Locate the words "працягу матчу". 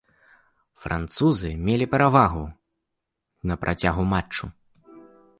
3.65-4.49